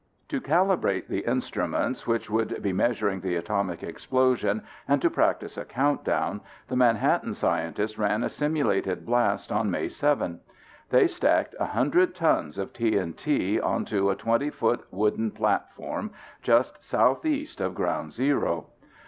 [0.29, 5.63] To calibrate the instruments which would be measuring the atomic explosion and to practice a
[5.65, 10.39] countdown, the Manhattan scientists ran a simulated blast on May 7.
[10.89, 16.09] They stacked 100 tons of TNT onto a 20 foot wooden platform
[16.41, 18.69] just southeast of ground zero.